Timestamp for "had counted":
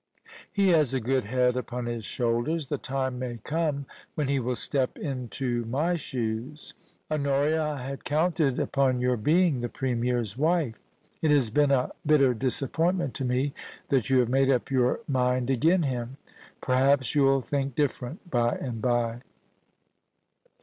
7.83-8.59